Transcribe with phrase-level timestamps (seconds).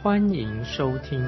[0.00, 1.18] 欢迎收听。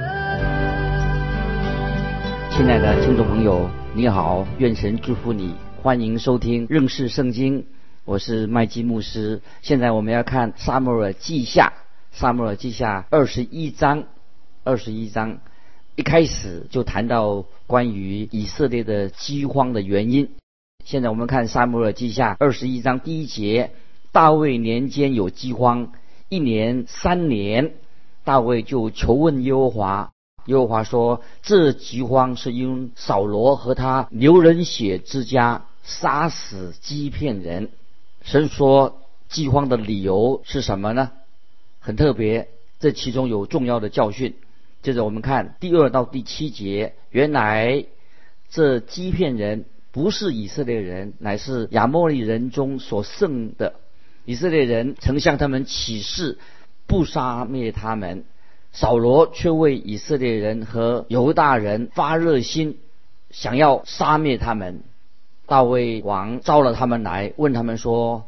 [2.53, 5.53] 亲爱的听众朋友，你好，愿神祝福你，
[5.83, 7.67] 欢迎收听认识圣经。
[8.05, 9.43] 我是麦基牧师。
[9.61, 11.73] 现在我们要看《撒母尔记下》，
[12.21, 14.05] 《撒母尔记下》二十一章，
[14.63, 15.41] 二十一章
[15.97, 20.29] 一开始就谈到关于以色列的饥荒的原因。
[20.85, 23.73] 现在我们看《撒母尔记下》二十一章第一节：
[24.13, 25.91] 大卫年间有饥荒，
[26.29, 27.73] 一年三年，
[28.25, 30.13] 大卫就求问耶和华。
[30.47, 37.71] 耶和华说：“这饥荒是因扫罗和他流人血之家杀死欺骗人。”
[38.25, 41.13] 神说饥荒的理由是什么呢？
[41.79, 42.49] 很特别，
[42.79, 44.35] 这其中有重要的教训。
[44.83, 47.85] 接着我们看第二到第七节，原来
[48.51, 53.75] 这欺骗人不是以色列人，乃是亚摩利人中所剩的。
[54.25, 56.39] 以色列人曾向他们起誓，
[56.91, 58.25] 不杀灭他们。
[58.73, 62.79] 扫罗却为以色列人和犹大人发热心，
[63.31, 64.83] 想要杀灭他们。
[65.47, 68.25] 大卫王招了他们来，问他们说：“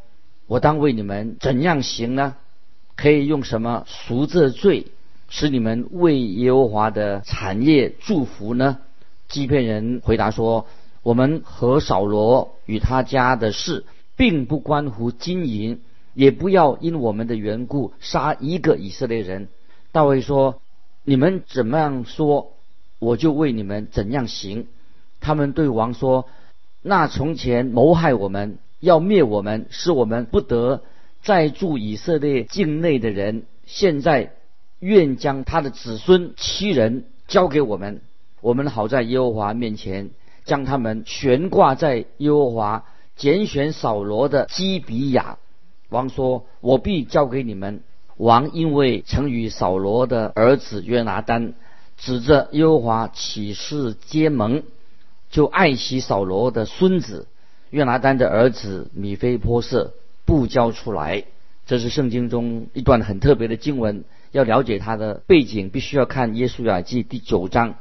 [0.47, 2.37] 我当为你们怎样行呢？
[2.95, 4.87] 可以用什么赎这罪，
[5.29, 8.79] 使你们为耶和华的产业祝福呢？”
[9.29, 10.67] 基遍人回答说
[11.03, 13.85] ：“我们和扫罗与他家的事，
[14.17, 15.81] 并不关乎金银，
[16.15, 19.49] 也不要因我们的缘故杀一个以色列人。”
[19.93, 20.61] 大卫说
[21.05, 22.53] ：“你们怎么样说，
[22.99, 24.67] 我就为你们怎样行。”
[25.21, 26.27] 他们对王说。
[26.85, 30.83] 那从前谋害我们、要灭我们、使我们不得
[31.23, 34.33] 再住以色列境内的人，现在
[34.81, 38.01] 愿将他的子孙七人交给我们，
[38.41, 40.11] 我们好在耶和华面前
[40.45, 45.39] 将他们悬挂在耶和华拣选扫罗的基比亚。
[45.93, 47.83] 王说：“我必交给你们。”
[48.19, 51.55] 王因为曾与扫罗的儿子约拿丹
[51.97, 54.65] 指着耶和华起誓结盟。
[55.31, 57.27] 就爱惜扫罗的孙子
[57.71, 59.95] 约拿丹的儿子米菲波设
[60.27, 61.25] 不交出来，
[61.65, 64.05] 这是圣经中一段很特别的经文。
[64.31, 67.77] 要了解它的背景，必须要看耶稣雅记第九章，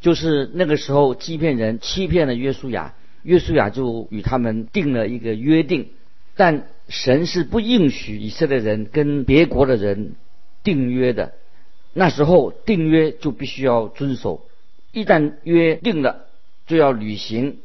[0.00, 5.90] 就是那个时候欺骗人欺骗了约书亚，约书亚就与他们定了一个约定，
[6.34, 10.14] 但神是不允许以色列人跟别国的人
[10.62, 11.32] 订约的。
[11.92, 14.42] 那时候订约就必须要遵守，
[14.92, 16.26] 一旦约定了。
[16.66, 17.58] 就要履行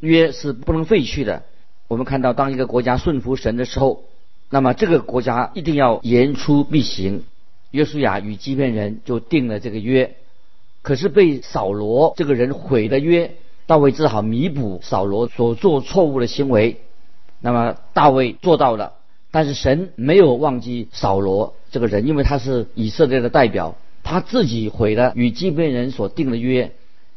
[0.00, 1.42] 约是不能废去的。
[1.86, 4.04] 我们看到，当一个国家顺服神的时候，
[4.48, 7.24] 那么这个国家一定要言出必行。
[7.72, 10.16] 约书亚与基遍人就定了这个约，
[10.80, 13.32] 可是被扫罗这个人毁了约，
[13.66, 16.80] 大卫只好弥补扫罗所做错误的行为。
[17.42, 18.94] 那么大卫做到了，
[19.30, 26.72] 但是神没有忘记扫罗这个人，因为他是以色列的代表，他自己毁了与基遍人所定的约。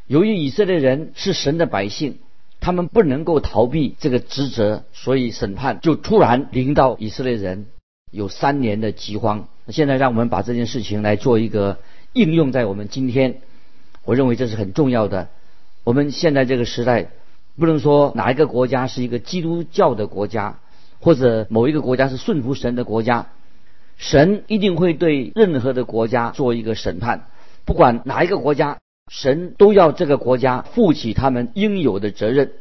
[0.08, 2.18] 由于以色列人是神的百姓，
[2.60, 7.68] 他们不能够逃避这个职责，所以审判就突然临到以色列人，
[8.12, 9.48] 有三年的饥荒。
[9.70, 11.78] 现在让我们把这件事情来做一个
[12.14, 13.42] 应用在我们今天，
[14.04, 15.28] 我认为这是很重要的。
[15.84, 17.10] 我们现在这个时代，
[17.58, 20.60] 不能说哪一个国家是一个基督教的国家，
[21.00, 23.28] 或者某一个国家是顺服神的国家，
[23.98, 27.28] 神一定会对任何的国家做一个审判，
[27.66, 28.78] 不管哪一个国家。
[29.08, 32.54] 神都要这个国家负起他们应有的责任。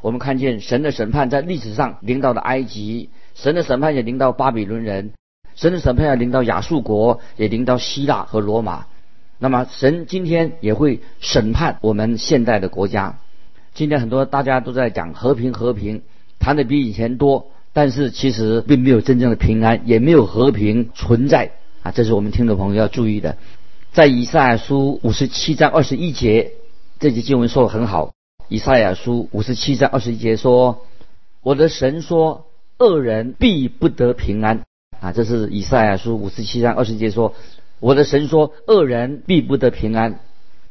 [0.00, 5.12] 我们看见神的审判在历史上临到了埃及，神的审判也临到巴比伦人，
[5.56, 8.86] 神的审判也临到亚述国，也临到希腊和罗马。
[9.38, 13.18] 那么神今天也会审判我们现代的国家。
[13.74, 16.02] 今天很多大家都在讲和平，和平
[16.38, 21.52] 谈的比以前多，但是其实并没有真正的平安，也没有和平存在
[21.82, 21.92] 啊！
[21.92, 23.36] 这是我们听众朋友要注意的。
[23.92, 26.52] 在以赛亚书五十七章二十一节，
[26.98, 28.12] 这节经文说的很好。
[28.48, 30.86] 以赛亚书五十七章二十一节说
[31.42, 32.46] ：“我的神说，
[32.78, 34.62] 恶人必不得平安。”
[35.00, 37.34] 啊，这是以赛亚书五十七章二十一节说
[37.80, 40.18] ：“我的神说，恶人必不得平安。”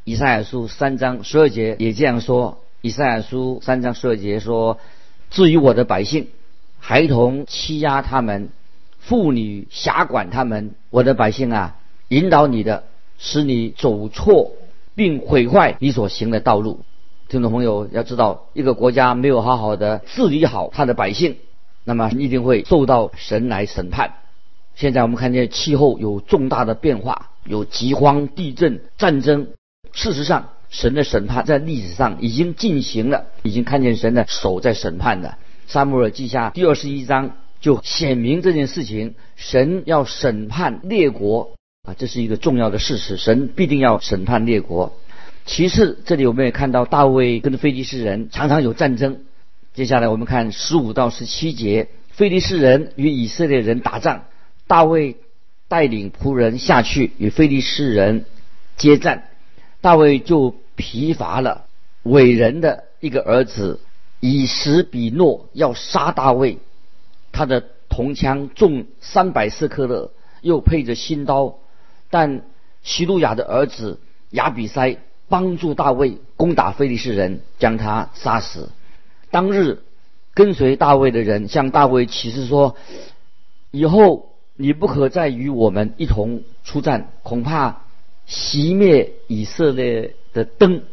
[0.04, 2.60] 以赛亚书三章十二节也这样说。
[2.82, 4.80] 以赛亚书三章十二节说
[5.32, 6.28] ：“至于我的百姓，
[6.80, 8.50] 孩童欺压他们，
[9.00, 11.76] 妇女辖管他们，我的百姓啊，
[12.08, 12.84] 引导你的。”
[13.22, 14.54] 使你走错
[14.96, 16.86] 并毁坏你所行的道路。
[17.28, 21.36] 听众朋友要知道，一个国家没有好好的治理好他的百姓，
[21.84, 24.14] 那么一定会受到神来审判。
[24.74, 29.48] 现在我们看见气候有重大的变化，有饥荒、地震、战争。
[29.92, 35.38] 事实上，神的审判在历史上已经进行了，已经看见神的手在审判的。
[35.68, 41.52] 撒母耳记下第二十一章就显明这件事情，神要审判列国
[41.88, 44.96] 啊，这是一个重要的事实，神必定要审判列国。
[45.46, 49.22] 其次，这里我们也看到大卫跟非利士人常常有战争。
[49.74, 54.26] 接下来我们看十五到十七节，非利士人与以色列人打仗，
[54.68, 55.18] 大卫
[55.68, 58.26] 带领仆人下去与非利士人
[58.78, 59.24] 接战。
[59.82, 61.66] 大卫就疲乏了，
[62.04, 63.80] 伟人的一个儿子
[64.20, 66.58] 以实比诺要杀大卫，
[67.32, 70.12] 他的铜枪重三百四克勒，
[70.42, 71.56] 又配着新刀，
[72.10, 72.42] 但
[72.84, 74.00] 希路亚的儿子
[74.32, 74.98] 亚比塞
[75.30, 78.70] 帮助大卫攻打非利士人，将他杀死。
[79.32, 79.84] 当日
[80.34, 82.76] 跟随大卫的人向大卫起誓说
[83.72, 87.84] ：“以后你不可再与我们一同出战，恐怕。”
[88.30, 90.84] 熄灭以色列的灯。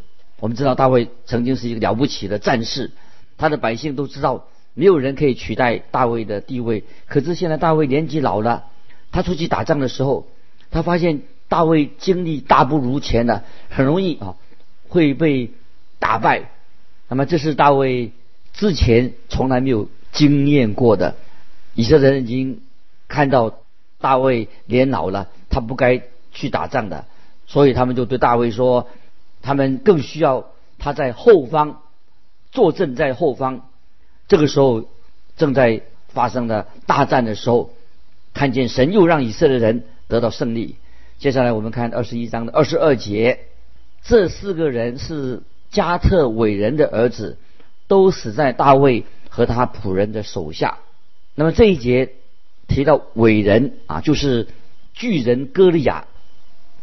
[0.41, 2.91] 我们知道大卫曾经是一个了不起的战士，
[3.37, 6.85] 他的百姓都知道没有人可以取代大卫的地位。
[7.07, 8.65] 可是现在大卫年纪老了，
[9.13, 10.27] 他出去打仗的时候，
[10.71, 14.37] 他发现大卫精力大不如前了，很容易啊
[14.89, 15.51] 会被
[15.99, 16.51] 打败。
[17.09, 18.13] 那么这是大卫
[18.53, 21.17] 之前从来没有经验过的。
[21.75, 22.63] 以色列人已经
[23.09, 23.59] 看到
[24.01, 26.03] 大卫年老了，他不该
[26.33, 27.05] 去打仗的。
[27.47, 28.89] 所以他们就对大卫说
[29.41, 31.83] ：“他们更需要他在后方
[32.51, 33.69] 坐镇在后方。”
[34.29, 34.89] 这个时候
[35.37, 37.71] 正在发生的大战的时候，
[38.35, 40.77] 看见神又让以色列人得到胜利。
[41.19, 43.47] 接下来我们看二十一章的二十二节，
[44.03, 47.39] 这四个人是加特伟人的儿子，
[47.87, 50.79] 都死在大卫和他仆人的手下。
[51.35, 52.15] 那么这一节
[52.67, 54.49] 提到伟人啊，就是
[54.93, 56.07] 巨人歌利亚。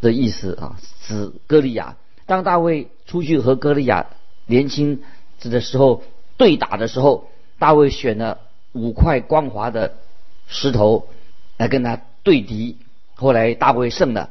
[0.03, 0.77] 的意思啊，
[1.07, 1.95] 指歌利亚。
[2.27, 4.05] 当大卫出去和歌利亚
[4.45, 5.01] 年轻
[5.39, 6.03] 子的时候
[6.38, 7.27] 对打的时候，
[7.57, 8.39] 大卫选了
[8.73, 9.95] 五块光滑的
[10.47, 11.07] 石头
[11.57, 12.77] 来跟他对敌。
[13.15, 14.29] 后来大卫胜了。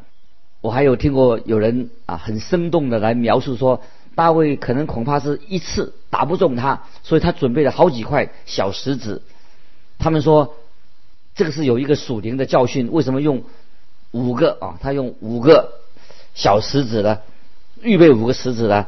[0.60, 3.82] 我还有听过有人啊很生动的来描述说，
[4.14, 9.22] 大卫可能恐怕是一次打不中他，所以他准备了好几块小石子。
[9.98, 10.54] 他们说
[11.34, 13.42] 这个是有一个属灵的教训，为什么用？
[14.12, 15.72] 五个啊，他用五个
[16.34, 17.18] 小石子呢，
[17.82, 18.86] 预备五个石子呢。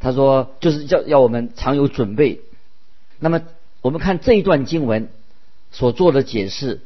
[0.00, 2.40] 他说就是要要我们常有准备。
[3.20, 3.40] 那么
[3.82, 5.08] 我们看这一段经文
[5.70, 6.80] 所做的解释，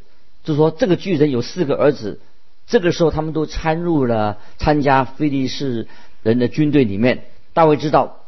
[0.44, 2.20] 就是说这个巨人有四个儿子，
[2.66, 5.88] 这个时候他们都参入了参加菲利士
[6.22, 7.24] 人的军队里面。
[7.54, 8.20] 大卫知道，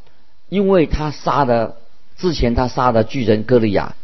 [0.49, 1.77] 因为他杀的
[2.17, 3.95] 之前他杀的巨人歌利亚，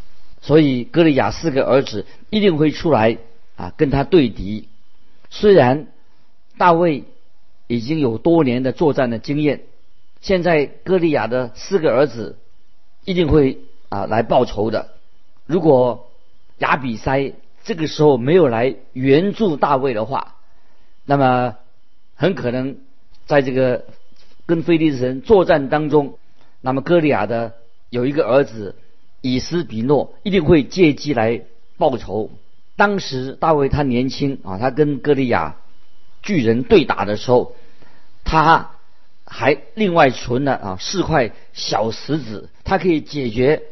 [0.42, 3.16] 所以歌利亚四个儿子一定会出来
[3.56, 4.68] 啊跟他对敌。
[5.36, 5.88] 虽然
[6.58, 7.02] 大卫
[7.66, 9.62] 已经有多年的作战的经验，
[10.20, 12.38] 现在歌利亚的四个儿子
[13.04, 13.58] 一定会
[13.88, 14.90] 啊来报仇的。
[15.44, 16.08] 如果
[16.58, 17.32] 亚比塞
[17.64, 20.37] 这个时候没有来援助大卫的话，
[21.04, 21.56] 那么
[22.14, 22.76] 很可能
[23.26, 23.87] 在这个
[24.47, 26.16] 跟非利士人作战当中，
[26.61, 27.54] 那么歌利亚的
[27.90, 28.76] 有一个儿子
[29.20, 31.42] 以斯比诺一定会借机来
[31.76, 32.30] 报仇。
[32.76, 35.54] 当时大卫他年轻啊，他跟歌利亚
[36.23, 37.54] 巨人对打的时候，
[38.25, 38.71] 他
[39.25, 43.62] 还另外存了啊四块小石子，他可以解决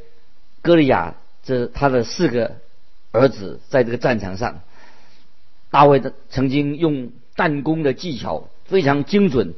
[0.61, 2.59] 歌利亚这他的四个
[3.11, 4.61] 儿子在这个战场上。
[5.71, 9.54] 大卫的曾经用弹弓的技巧非常精准，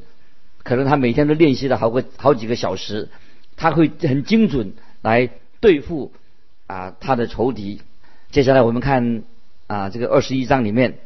[0.63, 3.09] 可能他每天都练习了好个好几个小时，
[3.57, 4.73] 他会很精准
[5.03, 6.11] 来对付
[6.65, 7.83] 啊他的仇敌。
[8.31, 9.21] 接下来我们看。
[9.67, 10.99] 啊，这个二十一章里面，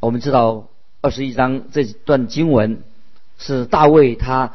[0.00, 0.68] 我们知道
[1.02, 2.82] 二十一章这段经文
[3.38, 4.54] 是大卫他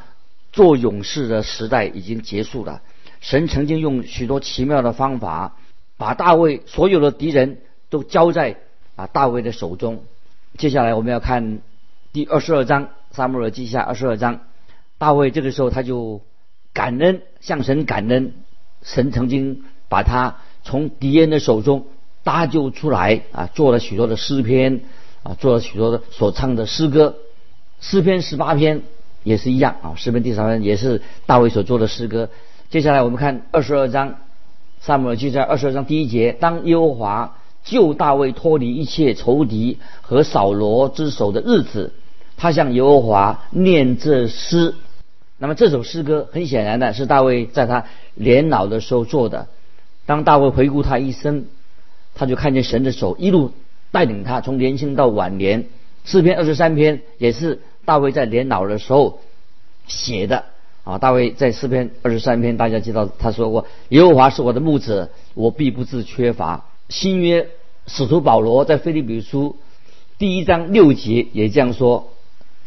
[0.52, 2.82] 做勇士的时代已经结束了。
[3.22, 5.56] 神曾经用许多奇妙的方法，
[5.98, 8.58] 把大卫所有的敌人都交在
[8.96, 10.04] 啊大卫的手中。
[10.58, 11.60] 接下来我们要看
[12.14, 14.42] 第二十二章撒母耳记下二十二章，
[14.98, 16.22] 大卫这个时候他就
[16.74, 18.34] 感恩向神感恩，
[18.82, 21.86] 神曾经把他从敌人的手中。
[22.28, 24.82] 搭救出来啊，做了许多的诗篇
[25.24, 27.16] 啊，做了许多的所唱的诗歌，
[27.80, 28.82] 诗篇十八篇
[29.24, 32.28] 也是一样啊，诗篇第十篇也是大卫所做的诗歌。
[32.70, 34.16] 接下来我们看二十二章，
[34.82, 41.94] 萨母尔记在二十二章第一节，当耶和华救大卫脱离一切仇敌和扫罗之手的日子，
[42.36, 44.76] 他向耶和华念这诗。
[45.38, 49.48] 那么这首诗歌很显然的是大卫在他年老的时候做的。
[50.06, 51.46] 当大卫回顾他一生，
[52.18, 53.52] 他就看见神的手一路
[53.92, 55.66] 带领他从年轻到晚年。
[56.04, 59.20] 诗篇二十三篇也是大卫在年老的时候
[59.88, 60.46] 写的
[60.84, 60.98] 啊。
[60.98, 67.50] 大卫在诗篇二十三篇，大家知道他说过：“耶和华是我的牧者，我必不致缺乏。”新约
[67.86, 69.58] 使徒保罗在腓立比书
[70.18, 72.10] 第一章六节也这样说。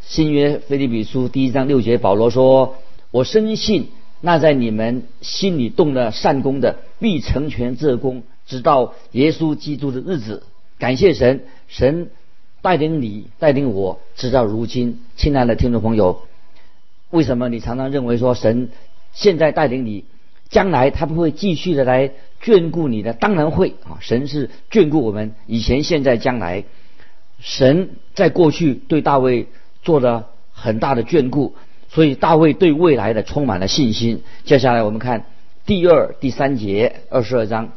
[0.02, 2.76] 新约腓立比书第一章六节，保罗说
[3.10, 3.88] ：“我深信
[4.20, 10.42] 那在你们心里动了善功的，必成全这功，直到耶稣基督的日子。”
[10.78, 12.10] 感谢神，神。
[12.62, 16.24] 带领你，带领我，直到如今，亲爱的听众朋友，
[17.08, 18.68] 为什么你常常认为说神
[19.14, 20.04] 现在带领你，
[20.50, 22.10] 将来他不会继续的来
[22.42, 23.14] 眷顾你的？
[23.14, 23.96] 当然会啊！
[24.00, 26.64] 神是眷顾我们，以前、现在、将来。
[27.38, 29.46] 神在过去对大卫
[29.82, 31.54] 做了很大的眷顾，
[31.88, 34.22] 所以大卫对未来的充满了信心。
[34.44, 35.24] 接下来我们看
[35.64, 37.72] 第二、第三节，二十二章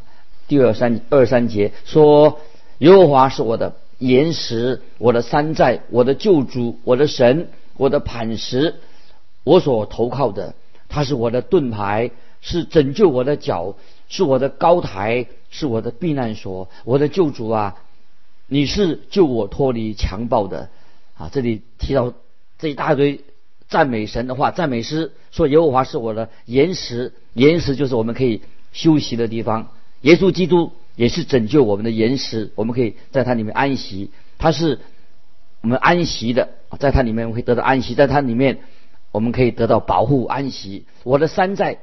[0.48, 2.40] 第二三二三节说
[2.80, 7.48] ：“耶和华是我的。”岩石，我的山寨，我的救主，我的神，
[7.78, 8.76] 我的磐石，
[9.46, 10.56] 我所投靠的，
[10.90, 13.76] 他是我的盾牌，是拯救我的脚，
[14.10, 17.76] 是我的高台，是我的避难所，我的救主啊！
[18.48, 20.68] 你是救我脱离强暴的
[21.16, 21.30] 啊！
[21.32, 22.14] 这里提到
[22.60, 23.22] 这一大堆
[23.70, 28.42] 赞美神的话，赞美诗说耶和华是我的岩石，岩石就是我们可以
[28.74, 29.70] 休息的地方，
[30.04, 30.72] 耶稣基督。
[30.96, 34.12] 也是拯救我们的岩石，我们可以在它里面安息。
[34.38, 34.80] 它是
[35.62, 38.60] 我们安息的，在它里面会得到安息，在它里面
[39.12, 40.86] 我们可以得到保护安息。
[41.04, 41.80] 我的山寨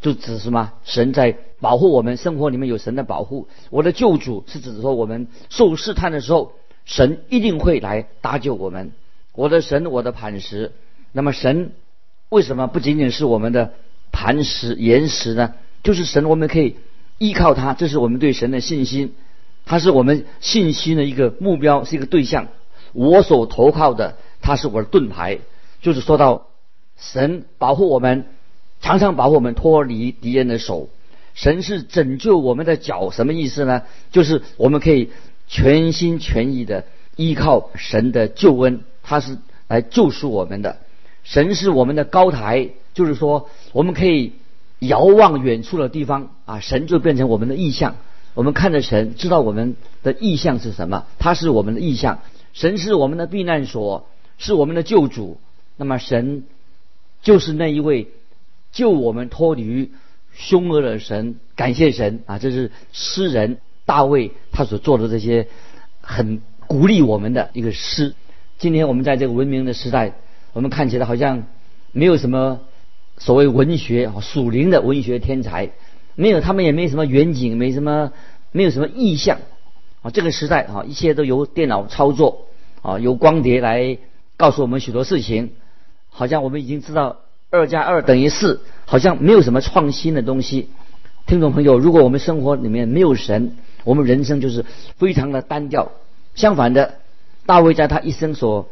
[0.00, 0.72] 就指什么？
[0.84, 3.48] 神在保护我们，生活里面有神的保护。
[3.68, 6.52] 我的救主是指说我们受试探的时候，
[6.86, 8.92] 神一定会来搭救我们。
[9.34, 10.72] 我的神，我的磐石。
[11.12, 11.72] 那么神
[12.30, 13.74] 为什么不仅仅是我们的
[14.10, 15.52] 磐石岩石呢？
[15.82, 16.76] 就是神，我们可以。
[17.18, 19.14] 依靠他，这是我们对神的信心，
[19.64, 22.48] 他是我们信心的一个目标，是一个对象。
[22.92, 25.38] 我所投靠的，他是我的盾牌。
[25.80, 26.48] 就是说到
[26.96, 28.26] 神保护我们，
[28.80, 30.88] 常常保护我们脱离敌人的手。
[31.34, 33.82] 神是拯救我们的脚，什么意思呢？
[34.10, 35.10] 就是我们可以
[35.46, 36.84] 全心全意的
[37.16, 40.78] 依靠神的救恩，他是来救赎我们的。
[41.22, 44.32] 神是我们的高台，就是说我们可以。
[44.86, 47.96] 遥望远处的地方啊，神就变成我们的意象。
[48.34, 51.06] 我们看着神，知道我们的意象是什么？
[51.18, 52.20] 他是我们的意象。
[52.52, 55.38] 神是我们的避难所，是我们的救主。
[55.76, 56.44] 那么神
[57.22, 58.08] 就是那一位
[58.72, 59.92] 救我们脱离
[60.34, 61.36] 凶恶的神。
[61.54, 62.38] 感谢神啊！
[62.38, 65.46] 这是诗人大卫他所做的这些
[66.00, 68.14] 很鼓励我们的一个诗。
[68.58, 70.14] 今天我们在这个文明的时代，
[70.52, 71.44] 我们看起来好像
[71.92, 72.60] 没有什么。
[73.16, 75.70] 所谓文学啊，属灵的文学天才，
[76.16, 78.12] 没有他们也没什么远景，没什么，
[78.50, 79.38] 没有什么意象
[80.02, 80.10] 啊。
[80.10, 82.46] 这个时代啊，一切都由电脑操作
[82.82, 83.98] 啊，由光碟来
[84.36, 85.52] 告诉我们许多事情。
[86.10, 87.18] 好像我们已经知道
[87.50, 90.68] 二加二等于四，好像没有什么创新的东西。
[91.26, 94.64] 听众朋友，如果我们生活里面没有神，我们人生就是
[94.96, 95.92] 非常的单调。
[96.34, 96.96] 相反的，
[97.46, 98.68] 大卫在他一生所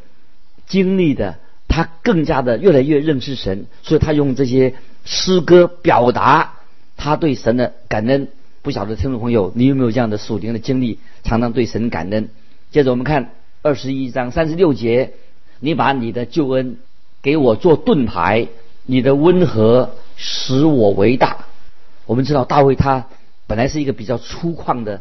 [0.67, 1.37] 经历的。
[1.73, 4.75] 他更加的越来越认识神，所以他用这些
[5.07, 6.57] 诗歌表达
[6.99, 8.29] 他对神的感恩。
[8.61, 12.29] 不晓得听众朋友，你有没有这样的属灵的经历，常常对神感恩？
[12.71, 13.31] 接着我们看
[13.63, 15.15] 二十一章三十六节，
[15.61, 16.77] 你把你的救恩
[17.23, 18.49] 给我做盾牌，
[18.85, 21.47] 你的温和使我为大。
[22.05, 23.07] 我们知道大卫他
[23.47, 25.01] 本来是一个比较粗犷的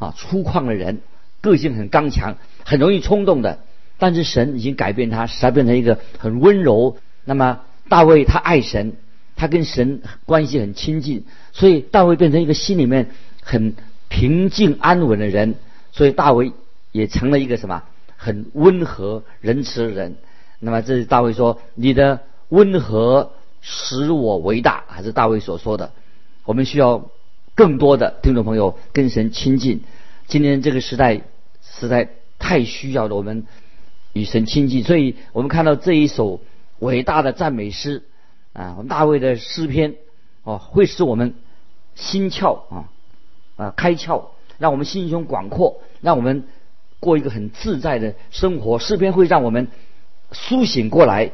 [0.00, 0.98] 啊粗犷的人，
[1.40, 3.60] 个性很刚强，很容易冲动的。
[3.98, 6.96] 但是神已经改变他，使他变成一个很温柔。
[7.24, 8.92] 那么大卫他爱神，
[9.36, 13.10] 他跟神关系很亲近，所以大卫变成一个心里面
[13.42, 13.74] 很
[14.08, 15.56] 平静安稳的人。
[15.90, 16.52] 所以大卫
[16.92, 17.82] 也成了一个什么
[18.16, 20.16] 很温和仁慈的人。
[20.60, 25.92] 那么这是大卫说：“你的温和使我为大。”还是大卫所说的。
[26.44, 27.10] 我们需要
[27.56, 29.82] 更多的听众朋友跟神亲近。
[30.28, 31.22] 今天这个时代
[31.62, 33.44] 实在太需要了我们。
[34.18, 36.40] 与神亲近，所以我们看到这一首
[36.80, 38.02] 伟大的赞美诗
[38.52, 39.94] 啊，我们大卫的诗篇
[40.42, 41.34] 哦，会使我们
[41.94, 42.90] 心窍啊
[43.56, 44.24] 啊开窍，
[44.58, 46.48] 让我们心胸广阔，让我们
[46.98, 48.80] 过一个很自在的生活。
[48.80, 49.68] 诗篇会让我们
[50.32, 51.30] 苏醒过来。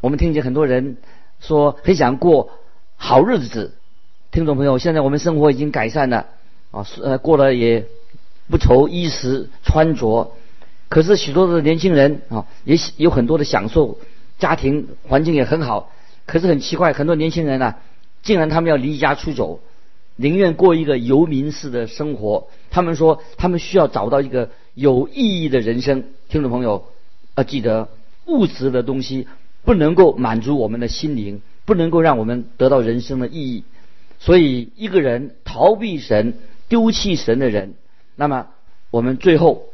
[0.00, 0.96] 我们听见很多人
[1.40, 2.50] 说很想过
[2.96, 3.74] 好日子，
[4.30, 6.26] 听众朋友，现在我们生活已经改善了
[6.70, 7.84] 啊，呃，过得也
[8.48, 10.32] 不愁衣食穿着。
[10.94, 13.98] 可是许多的年轻人啊，也有很多的享受，
[14.38, 15.90] 家庭环境也很好。
[16.24, 17.74] 可是很奇怪，很多年轻人呢，
[18.22, 19.58] 竟然他们要离家出走，
[20.14, 22.46] 宁愿过一个游民式的生活。
[22.70, 26.04] 他们说，他们需要找到一个有意义的人生。
[26.28, 26.86] 听众朋友，
[27.34, 27.88] 要记得，
[28.26, 29.26] 物质的东西
[29.64, 33.64] 不能够满足我们的心灵，不能够让我们得到人生的意义。
[34.20, 36.34] 所以，一个人逃避神、
[36.68, 37.74] 丢弃神的人，
[38.14, 38.46] 那么
[38.92, 39.64] 我们最后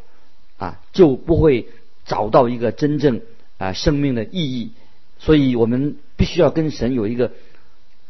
[0.60, 1.66] 啊就不会
[2.04, 3.20] 找到一个真正
[3.58, 4.70] 啊生命的意义。
[5.18, 7.32] 所以我们必须要跟神有一个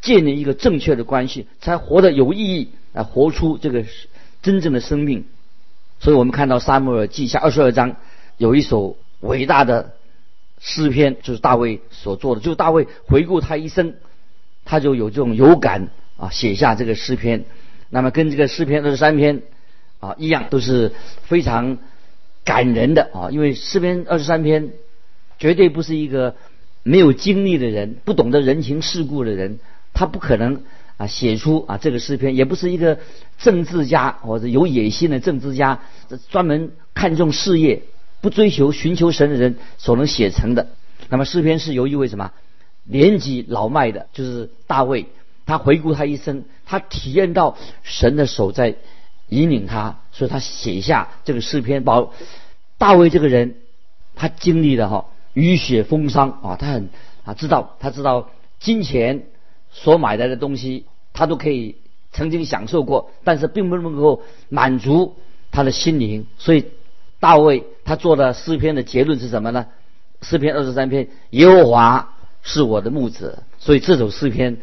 [0.01, 3.85] 建立一个正确的关系，才活得有意义啊，活出这个
[4.41, 5.25] 真正的生命。
[5.99, 7.95] 所以我们看到撒母耳记下二十二章
[8.37, 9.93] 有一首伟大的
[10.59, 12.41] 诗篇，就是大卫所做的。
[12.41, 13.95] 就是大卫回顾他一生，
[14.65, 17.45] 他就有这种有感啊，写下这个诗篇。
[17.89, 19.41] 那么跟这个诗篇二十三篇
[19.99, 20.93] 啊一样，都是
[21.23, 21.77] 非常
[22.43, 24.71] 感人的啊，因为诗篇二十三篇
[25.39, 26.35] 绝对不是一个。
[26.83, 29.59] 没有经历的人，不懂得人情世故的人，
[29.93, 30.63] 他不可能
[30.97, 32.97] 啊写出啊这个诗篇，也不是一个
[33.37, 35.81] 政治家或者有野心的政治家，
[36.31, 37.83] 专门看重事业、
[38.21, 40.69] 不追求寻求神的人所能写成的。
[41.09, 42.31] 那么诗篇是由一位什么
[42.83, 45.05] 年纪老迈的，就是大卫，
[45.45, 48.77] 他回顾他一生，他体验到神的手在
[49.31, 51.83] 引领他，所以他写下这个诗篇。
[51.83, 52.13] 保
[52.77, 53.55] 大卫这个人，
[54.15, 55.05] 他经历了哈。
[55.33, 56.89] 雨雪风霜啊，他很
[57.23, 59.23] 啊知道，他知道金钱
[59.71, 61.77] 所买来的东西，他都可以
[62.11, 65.15] 曾经享受过，但是并不能够满足
[65.49, 66.27] 他的心灵。
[66.37, 66.65] 所以
[67.21, 69.67] 大卫他做的诗篇的结论是什么呢？
[70.21, 73.43] 诗篇二十三篇，耶和华是我的牧者。
[73.57, 74.57] 所以这首诗篇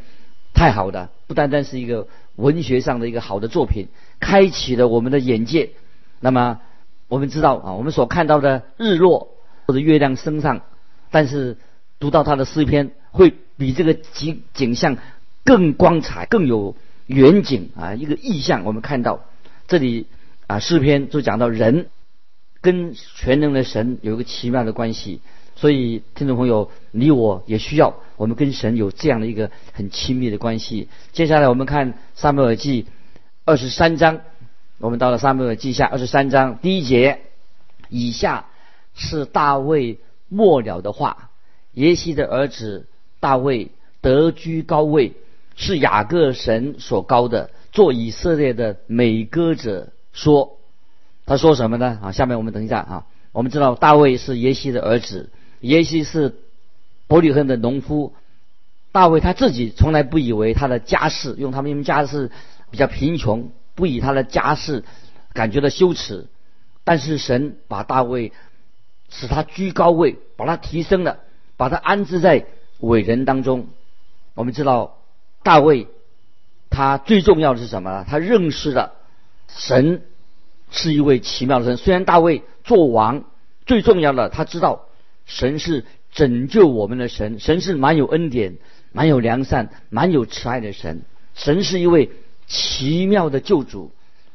[0.52, 3.88] 太好了，不单单是一个文学上的一个好的作品，
[4.20, 5.70] 开启了我们的眼界。
[6.20, 6.60] 那么
[7.08, 9.34] 我们知道啊，我们所看到的日落。
[9.66, 10.62] 或者月亮升上，
[11.10, 11.58] 但是
[12.00, 14.96] 读到他的诗篇，会比这个景景象
[15.44, 17.92] 更光彩、更有远景啊！
[17.92, 19.26] 一个意象，我们看到
[19.66, 20.06] 这里
[20.46, 21.88] 啊，诗篇就讲到人
[22.62, 25.20] 跟全能的神有一个奇妙的关系，
[25.54, 30.88] 所以听众朋友，你我也需要我们跟神有这样的一个很亲密的关系。
[31.12, 32.86] 接下来我们看撒母耳记
[33.48, 34.20] 二十三章，
[34.78, 37.22] 我们到了撒母耳记下二十三章第一节
[37.88, 38.44] 以下。
[38.94, 41.30] 是大卫末了的话，
[41.72, 42.88] 耶西的儿子
[43.20, 43.70] 大卫
[44.02, 45.14] 得居高位，
[45.56, 50.58] 是雅各神所高的，做以色列的美歌者说，
[51.24, 51.98] 他说什么呢？
[52.02, 55.30] 啊，下面我们等一下啊，我们知道大卫是耶西的儿子，
[55.60, 56.34] 耶西是
[57.06, 58.12] 伯利恒的农夫，
[58.92, 62.30] 大卫他自己从来不以为他的家世，用他们家世
[62.70, 64.84] 比较贫穷，不以他的家世
[65.32, 66.26] 感觉到羞耻，
[66.84, 68.32] 但是神把大卫。
[69.10, 71.20] 使他居高位，把他提升了，
[71.56, 72.44] 把他安置在
[72.80, 73.68] 伟人当中。
[74.34, 74.98] 我们知道
[75.42, 75.86] 大卫，
[76.68, 78.04] 他最重要的是什么？
[78.06, 78.96] 他认识了
[79.48, 80.02] 神
[80.70, 81.78] 是一位奇妙的神。
[81.78, 83.24] 虽然大卫做王，
[83.64, 84.84] 最重要的他知道
[85.24, 88.58] 神是拯救我们的神，神是蛮有恩典、
[88.92, 91.00] 蛮有良善、蛮有慈爱的神。
[91.34, 92.10] 神是一位
[92.48, 93.92] 奇妙的救主。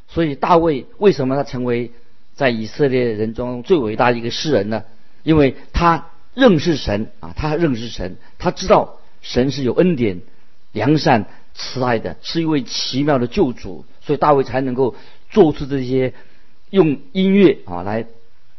[0.07, 1.91] 所以大卫为什么他成为？
[2.35, 4.85] 在以色列人中最伟大的一个诗人呢，
[5.21, 10.21] 因为他认识神啊，他认识神，他知道神是有恩典、
[10.71, 14.95] 良善、慈爱的，是一位奇妙的救主，所以大卫才能够
[15.29, 16.15] 做出这些
[16.71, 18.07] 用音乐啊来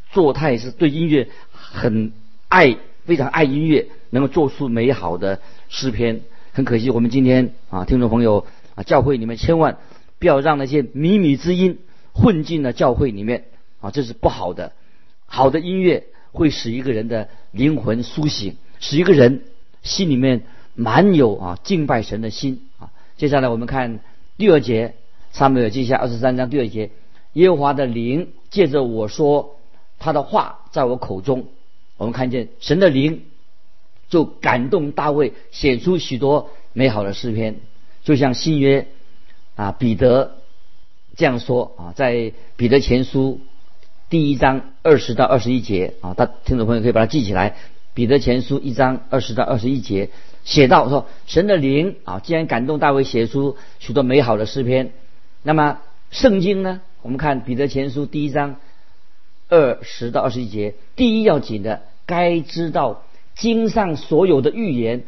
[0.09, 2.13] 做，他也是对音乐很
[2.47, 6.21] 爱，非常爱音乐，能够做出美好的诗篇。
[6.53, 9.79] 很可惜，我们今天啊，听众朋友啊，教会里面千万
[10.19, 11.79] 不要让那些靡靡之音
[12.13, 13.45] 混进了教会里面。
[13.81, 14.71] 啊，这是不好的。
[15.27, 19.43] 好的音乐会使一个人的灵魂苏醒，使一个人
[19.83, 22.91] 心里面满有啊敬拜神的心啊。
[23.17, 23.99] 接下来我们看
[24.37, 24.95] 第二节，
[25.31, 26.89] 上面有记下二十三章第二节，
[27.33, 29.57] 耶和华的灵借着我说
[29.99, 31.47] 他的话在我口中，
[31.97, 33.23] 我们看见神的灵
[34.09, 37.57] 就感动大卫写出许多美好的诗篇，
[38.05, 38.87] 就像新约
[39.57, 40.37] 啊彼得
[41.17, 43.41] 这样说啊，在彼得前书。
[44.07, 47.55] 第一章二十到二十一节啊，他听众朋友可以把它记起来。
[47.95, 50.09] 彼得前书一章二十到二十一节
[50.43, 54.91] 写到说，神的灵啊，既然感动大卫写出许多美好的诗篇，
[55.41, 55.79] 那么
[56.11, 56.81] 圣经呢？
[57.01, 58.57] 我们看彼得前书第一章
[59.49, 63.03] 二十到二十一节，第一要紧的，该知道
[63.35, 65.03] 经上所有的预言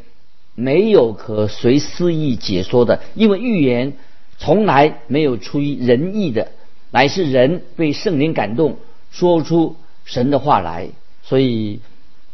[0.58, 3.92] 没有可随私意解说的，因为预言
[4.38, 6.50] 从来没有出于仁义的，
[6.90, 8.78] 乃是人被圣灵感动。
[9.12, 10.88] 说出神的话来。
[11.22, 11.78] 所以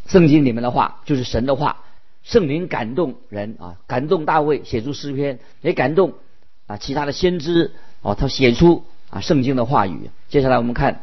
[0.07, 1.83] 圣经里面的话就是神的话，
[2.23, 6.15] 圣灵感动人啊，感动大卫写出诗篇，也感动
[6.67, 10.09] 啊其他的先知哦，他写出啊圣经的话语。
[10.31, 11.03] 接下来我们看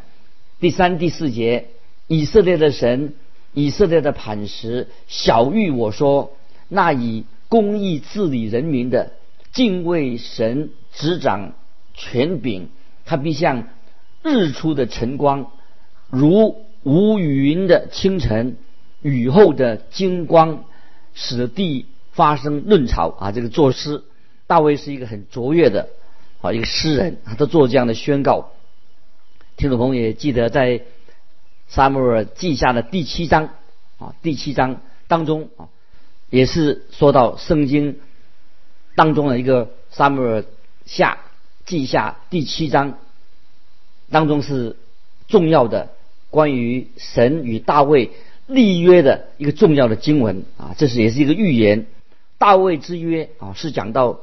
[0.60, 1.68] 第三、第四节，
[2.08, 3.14] 以色列的神，
[3.54, 6.34] 以色列的磐石，小谕我说，
[6.74, 9.12] 那以公义治理人民的，
[9.52, 11.52] 敬畏神，执掌
[11.94, 12.70] 权柄，
[13.04, 13.68] 他必像
[14.24, 15.52] 日出的晨光，
[16.10, 18.56] 如无云的清晨，
[19.02, 20.64] 雨后的金光，
[21.14, 23.32] 使地发生嫩草啊！
[23.34, 24.04] 这个作诗，
[24.48, 25.90] 大卫是一个很卓越的
[26.40, 28.52] 啊一个诗人，他做这样的宣告。
[29.58, 30.84] 听众朋友也记得在
[31.68, 33.50] 撒母耳记下的第七章
[34.00, 34.80] 啊，第七章
[35.10, 35.68] 当中啊，
[36.32, 38.00] 也是说到圣经
[38.96, 40.44] 当中的一个撒母耳
[40.86, 41.20] 下
[41.68, 42.98] 记下第七章
[44.10, 44.76] 当中是
[45.28, 45.90] 重要的
[46.32, 48.10] 关于神与大卫
[48.48, 51.86] 立约的一个重要的经文啊，这是也是一个预言。
[52.40, 54.22] 大卫之约啊，是讲到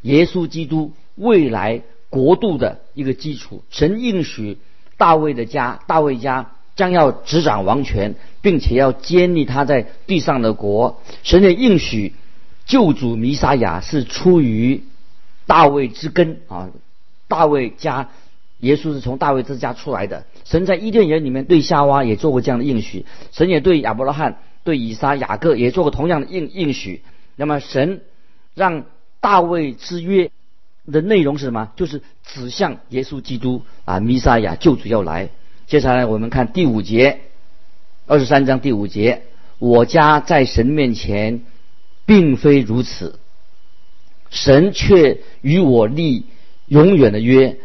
[0.00, 3.62] 耶稣基督未来国度的一个基础。
[3.68, 4.56] 神应许。
[4.96, 11.02] 大卫的家，大卫家将要执掌王权，并且要建立他在地上的国。
[11.24, 12.14] 神的应许，
[12.66, 14.84] 救主弥撒亚是出于
[15.44, 16.70] 大卫之根啊！
[17.26, 18.10] 大卫家，
[18.60, 20.24] 耶稣是从大卫之家出来的。
[20.44, 27.02] 神在伊甸园里面对夏娃也做过这样的应许，神也对亚伯拉罕、对以撒、雅各也做过同样的应应许。
[27.34, 28.02] 那么神
[28.54, 28.84] 让
[29.20, 30.30] 大卫之约。
[30.90, 31.70] 的内容是什么？
[31.76, 35.28] 就是指向耶稣基督啊，弥撒亚救主要来。
[35.68, 37.20] 接下来我们看第五节，
[38.06, 39.24] 二十三章第五节：
[39.58, 41.42] 我家在神面前
[42.06, 43.20] 并非如此，
[44.30, 46.24] 神却与我立
[46.68, 47.58] 永远的约，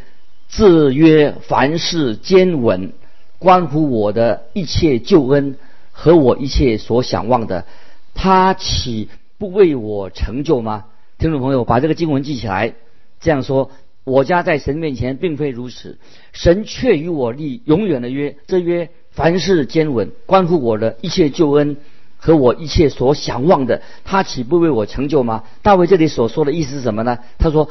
[0.49, 2.91] 自约凡事坚稳，
[3.39, 5.55] 关乎我的一切救恩
[5.93, 7.65] 和我一切所想望的，
[8.13, 10.87] 他岂不为我成就吗？
[11.17, 12.73] 听众朋友，把这个经文记起来。
[13.21, 13.71] 这样说，
[14.05, 15.97] 我家在神面前并非如此，
[16.33, 18.35] 神却与我立永远的约。
[18.47, 21.77] 这约凡事坚稳，关乎我的一切救恩
[22.17, 25.45] 和我一切所想望的，他岂不为我成就吗？
[25.61, 27.19] 大卫这里所说的意思是什么呢？
[27.37, 27.69] 他说：“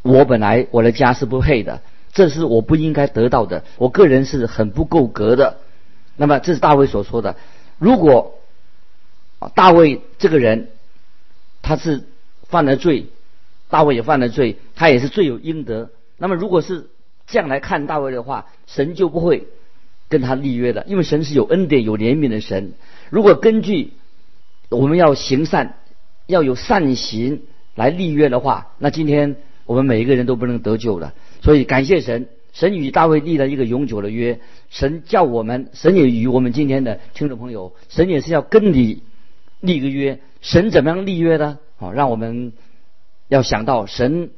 [0.00, 1.82] 我本来我的家是不配的，
[2.14, 5.58] 这是我不应该得到的，我个人是很不够格的。”
[6.16, 7.36] 那么这是大卫所说的。
[7.78, 8.38] 如果
[9.54, 10.68] 大卫这个人
[11.60, 12.04] 他是
[12.48, 13.08] 犯了罪。
[13.68, 15.90] 大卫也犯了罪，他也是罪有应得。
[16.16, 16.88] 那么，如果是
[17.26, 19.46] 这样来看大卫的话，神就不会
[20.08, 22.72] 跟他立约的，因为神是有恩典、有怜悯的神。
[23.10, 23.92] 如果根据
[24.70, 25.76] 我们要行善、
[26.26, 27.42] 要有善行
[27.74, 31.12] 来立约的话，那今天我们每一个人都不能得救了。
[31.42, 34.40] 所以，感谢神，神与大卫立了一个永久的约。
[34.70, 39.02] 神叫我们，神也与我们今天的听众朋友，神也是要跟你
[39.60, 40.18] 立个约。
[40.40, 41.58] 神怎么样立约呢？
[41.76, 42.52] 好，让我们。
[43.28, 44.30] 要想到神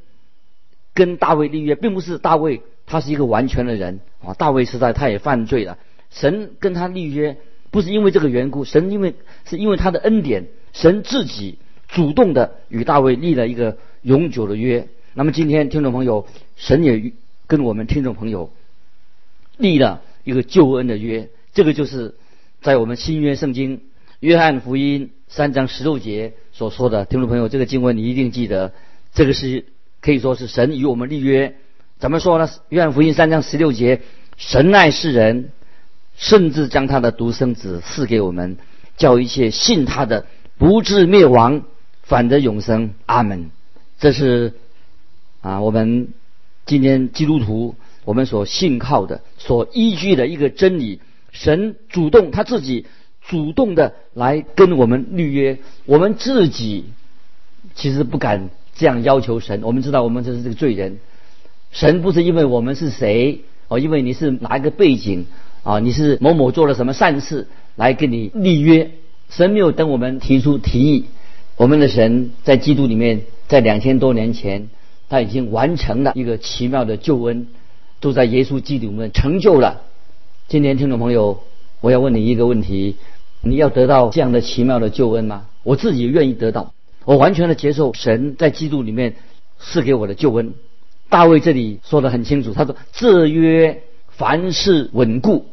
[0.93, 5.77] 跟大卫立约，并不是大卫他是一个完全的人啊，大卫实在他也犯罪了。
[6.09, 7.37] 神跟他立约，
[7.71, 14.89] 不是因为这个缘故，神因为是因为他的恩典，神自己主动的与大卫立了一个永久的约。
[15.13, 16.27] 那么今天听众朋友，
[16.57, 17.13] 神也
[17.47, 18.51] 跟我们听众朋友
[19.57, 22.15] 立了一个救恩的约，这个就是
[22.61, 23.83] 在我们新约圣经
[24.19, 26.33] 约翰福音三章十六节。
[26.61, 28.71] 所说的听众朋友，这个经文你一定记得，
[29.15, 29.65] 这个是
[29.99, 31.55] 可以说是神与我们立约。
[31.97, 32.47] 怎么说呢？
[32.69, 34.01] 约翰福音三章十六节，
[34.37, 35.49] 神爱世人，
[36.15, 38.57] 甚至将他的独生子赐给我们，
[38.95, 40.27] 叫一切信他的
[40.59, 41.63] 不至灭亡，
[42.03, 42.93] 反得永生。
[43.07, 43.49] 阿门。
[43.99, 44.53] 这是
[45.41, 46.09] 啊，我们
[46.67, 47.73] 今天基督徒
[48.05, 51.01] 我们所信靠的、所依据的一个真理。
[51.31, 52.85] 神主动他自己。
[53.27, 56.85] 主动的来跟我们立约，我们自己
[57.75, 59.61] 其实不敢这样要求神。
[59.63, 60.99] 我们知道我们这是这个罪人，
[61.71, 65.27] 神不是因为我们是谁哦，因为你是哪一个背景
[65.63, 68.91] 啊，你是某某做了什么善事来跟你立约。
[69.29, 71.05] 神没有等我们提出提议，
[71.55, 74.67] 我们的神在基督里面，在两千多年前
[75.07, 77.47] 他已经完成了一个奇妙的救恩，
[78.01, 79.83] 都在耶稣基督里面成就了。
[80.49, 81.43] 今天听众朋友，
[81.79, 82.97] 我要问你一个问题。
[83.41, 85.47] 你要得到这样的奇妙的救恩吗？
[85.63, 86.73] 我自己愿意得到，
[87.05, 89.15] 我完全的接受神在基督里面
[89.59, 90.53] 赐给我的救恩。
[91.09, 95.45] 大卫这里说的很清楚，他说：“这约凡事稳固，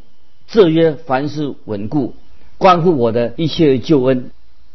[0.47, 2.15] 这约凡事稳固，
[2.59, 4.31] 关乎我的一切救恩。”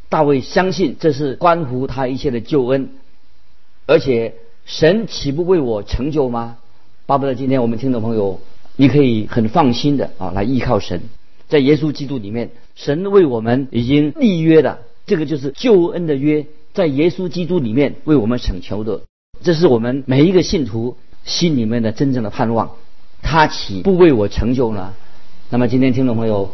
[0.09, 2.89] 大卫相信这是关乎他一切的救恩，
[3.87, 6.57] 而且神岂不为我成就吗？
[7.05, 8.39] 巴不得今天我们听众朋友，
[8.75, 11.01] 你可以很放心的啊来依靠神。
[11.47, 19.01] 在耶稣基督里面，神为我们已经立约了，这个就是救恩的约，在耶稣基督里面为我们请求的，
[19.41, 22.71] 这是我们每一个信徒心里面的真正的盼望。
[23.21, 24.93] 他岂不为我成就呢？
[25.49, 26.51] 那么今天听众朋友，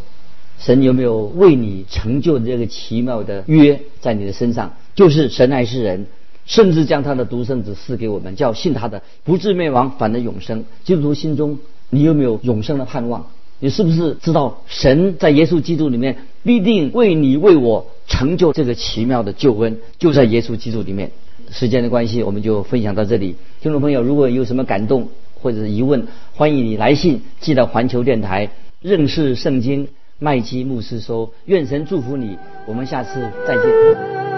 [0.60, 4.74] 神有没有为你成就这个奇妙的约在你的身上？
[4.94, 6.06] 就是神爱世人，
[6.46, 10.66] 甚至将他的独生子赐给我们，叫信他的不至灭亡，反得永生。
[10.84, 13.28] 基督徒心中，你有没有永生的盼望？
[13.60, 19.78] 你是不是知道神在耶稣基督里面必定为你为我成就这个奇妙的救恩？
[19.98, 21.12] 就在耶稣基督里面。
[21.52, 23.36] 时间的关系，我们就分享到这里。
[23.62, 28.50] 听众朋友，如果有什么感动或者是疑问，欢迎你来信寄到环球电台。
[28.82, 29.88] 认识圣经，
[30.20, 34.30] 麦基牧师说：“愿神祝福你，我们下次再见。”